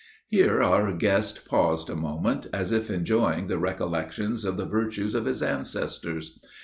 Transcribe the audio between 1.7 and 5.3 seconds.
a moment, as if enjoying the recollections of the virtues of